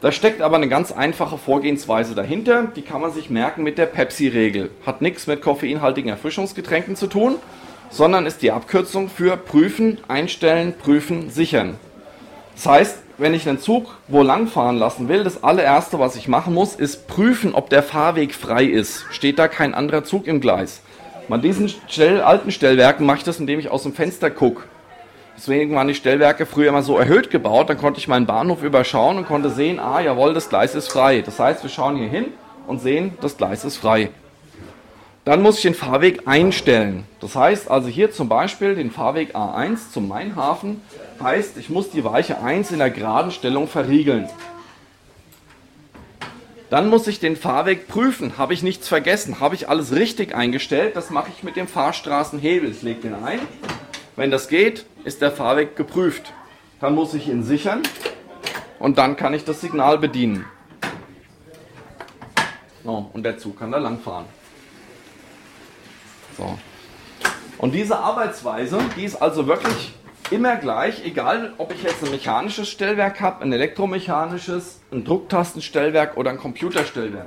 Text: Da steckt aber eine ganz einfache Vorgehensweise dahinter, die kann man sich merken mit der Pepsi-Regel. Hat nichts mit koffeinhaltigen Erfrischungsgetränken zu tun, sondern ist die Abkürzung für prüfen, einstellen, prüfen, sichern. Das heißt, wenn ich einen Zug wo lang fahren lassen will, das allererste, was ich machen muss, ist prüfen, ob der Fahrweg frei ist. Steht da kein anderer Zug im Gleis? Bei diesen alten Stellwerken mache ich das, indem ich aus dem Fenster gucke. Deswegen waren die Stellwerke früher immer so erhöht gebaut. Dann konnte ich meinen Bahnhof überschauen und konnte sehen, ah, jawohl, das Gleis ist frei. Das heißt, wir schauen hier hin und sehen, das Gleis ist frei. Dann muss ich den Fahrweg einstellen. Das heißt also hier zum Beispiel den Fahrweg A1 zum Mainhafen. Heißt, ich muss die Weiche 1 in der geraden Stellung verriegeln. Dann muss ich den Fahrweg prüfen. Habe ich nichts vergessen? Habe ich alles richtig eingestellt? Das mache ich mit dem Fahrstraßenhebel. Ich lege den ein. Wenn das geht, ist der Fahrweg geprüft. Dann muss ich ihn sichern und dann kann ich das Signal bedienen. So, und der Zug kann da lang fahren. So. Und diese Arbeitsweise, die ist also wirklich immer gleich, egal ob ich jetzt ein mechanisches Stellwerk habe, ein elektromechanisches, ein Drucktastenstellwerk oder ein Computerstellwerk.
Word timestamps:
Da 0.00 0.12
steckt 0.12 0.42
aber 0.42 0.56
eine 0.56 0.68
ganz 0.68 0.92
einfache 0.92 1.38
Vorgehensweise 1.38 2.14
dahinter, 2.14 2.68
die 2.76 2.82
kann 2.82 3.00
man 3.00 3.12
sich 3.12 3.30
merken 3.30 3.64
mit 3.64 3.78
der 3.78 3.86
Pepsi-Regel. 3.86 4.70
Hat 4.86 5.02
nichts 5.02 5.26
mit 5.26 5.42
koffeinhaltigen 5.42 6.08
Erfrischungsgetränken 6.08 6.94
zu 6.94 7.08
tun, 7.08 7.34
sondern 7.90 8.24
ist 8.24 8.42
die 8.42 8.52
Abkürzung 8.52 9.08
für 9.08 9.36
prüfen, 9.36 9.98
einstellen, 10.06 10.74
prüfen, 10.80 11.30
sichern. 11.30 11.78
Das 12.54 12.66
heißt, 12.66 12.98
wenn 13.18 13.34
ich 13.34 13.48
einen 13.48 13.58
Zug 13.58 13.96
wo 14.06 14.22
lang 14.22 14.46
fahren 14.46 14.76
lassen 14.76 15.08
will, 15.08 15.24
das 15.24 15.42
allererste, 15.42 15.98
was 15.98 16.14
ich 16.14 16.28
machen 16.28 16.54
muss, 16.54 16.76
ist 16.76 17.08
prüfen, 17.08 17.52
ob 17.52 17.68
der 17.68 17.82
Fahrweg 17.82 18.36
frei 18.36 18.66
ist. 18.66 19.04
Steht 19.10 19.40
da 19.40 19.48
kein 19.48 19.74
anderer 19.74 20.04
Zug 20.04 20.28
im 20.28 20.40
Gleis? 20.40 20.80
Bei 21.28 21.38
diesen 21.38 21.72
alten 22.24 22.52
Stellwerken 22.52 23.04
mache 23.04 23.18
ich 23.18 23.24
das, 23.24 23.40
indem 23.40 23.58
ich 23.58 23.68
aus 23.68 23.82
dem 23.82 23.94
Fenster 23.94 24.30
gucke. 24.30 24.62
Deswegen 25.38 25.76
waren 25.76 25.86
die 25.86 25.94
Stellwerke 25.94 26.46
früher 26.46 26.70
immer 26.70 26.82
so 26.82 26.98
erhöht 26.98 27.30
gebaut. 27.30 27.70
Dann 27.70 27.78
konnte 27.78 28.00
ich 28.00 28.08
meinen 28.08 28.26
Bahnhof 28.26 28.64
überschauen 28.64 29.18
und 29.18 29.28
konnte 29.28 29.50
sehen, 29.50 29.78
ah, 29.78 30.00
jawohl, 30.00 30.34
das 30.34 30.48
Gleis 30.48 30.74
ist 30.74 30.88
frei. 30.88 31.22
Das 31.24 31.38
heißt, 31.38 31.62
wir 31.62 31.70
schauen 31.70 31.96
hier 31.96 32.08
hin 32.08 32.32
und 32.66 32.80
sehen, 32.80 33.16
das 33.20 33.36
Gleis 33.36 33.64
ist 33.64 33.76
frei. 33.76 34.10
Dann 35.24 35.40
muss 35.40 35.58
ich 35.58 35.62
den 35.62 35.76
Fahrweg 35.76 36.26
einstellen. 36.26 37.04
Das 37.20 37.36
heißt 37.36 37.70
also 37.70 37.86
hier 37.86 38.10
zum 38.10 38.28
Beispiel 38.28 38.74
den 38.74 38.90
Fahrweg 38.90 39.36
A1 39.36 39.92
zum 39.92 40.08
Mainhafen. 40.08 40.82
Heißt, 41.22 41.56
ich 41.56 41.70
muss 41.70 41.90
die 41.90 42.02
Weiche 42.02 42.42
1 42.42 42.72
in 42.72 42.78
der 42.78 42.90
geraden 42.90 43.30
Stellung 43.30 43.68
verriegeln. 43.68 44.28
Dann 46.68 46.90
muss 46.90 47.06
ich 47.06 47.20
den 47.20 47.36
Fahrweg 47.36 47.86
prüfen. 47.86 48.38
Habe 48.38 48.54
ich 48.54 48.64
nichts 48.64 48.88
vergessen? 48.88 49.38
Habe 49.38 49.54
ich 49.54 49.68
alles 49.68 49.94
richtig 49.94 50.34
eingestellt? 50.34 50.96
Das 50.96 51.10
mache 51.10 51.30
ich 51.32 51.44
mit 51.44 51.54
dem 51.54 51.68
Fahrstraßenhebel. 51.68 52.72
Ich 52.72 52.82
lege 52.82 53.02
den 53.02 53.14
ein. 53.14 53.38
Wenn 54.18 54.32
das 54.32 54.48
geht, 54.48 54.84
ist 55.04 55.22
der 55.22 55.30
Fahrweg 55.30 55.76
geprüft. 55.76 56.32
Dann 56.80 56.96
muss 56.96 57.14
ich 57.14 57.28
ihn 57.28 57.44
sichern 57.44 57.84
und 58.80 58.98
dann 58.98 59.14
kann 59.14 59.32
ich 59.32 59.44
das 59.44 59.60
Signal 59.60 59.96
bedienen. 59.98 60.44
So, 62.82 63.10
und 63.12 63.22
der 63.22 63.38
Zug 63.38 63.60
kann 63.60 63.70
da 63.70 63.78
lang 63.78 64.00
fahren. 64.00 64.24
So. 66.36 66.58
Und 67.58 67.76
diese 67.76 68.00
Arbeitsweise, 68.00 68.80
die 68.96 69.04
ist 69.04 69.22
also 69.22 69.46
wirklich 69.46 69.94
immer 70.32 70.56
gleich, 70.56 71.04
egal 71.04 71.52
ob 71.58 71.72
ich 71.72 71.84
jetzt 71.84 72.02
ein 72.02 72.10
mechanisches 72.10 72.68
Stellwerk 72.68 73.20
habe, 73.20 73.44
ein 73.44 73.52
elektromechanisches, 73.52 74.80
ein 74.90 75.04
Drucktastenstellwerk 75.04 76.16
oder 76.16 76.30
ein 76.30 76.38
Computerstellwerk. 76.38 77.26